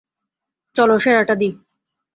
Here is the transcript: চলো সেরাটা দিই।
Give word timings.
চলো 0.75 0.95
সেরাটা 0.99 1.35
দিই। 1.35 1.51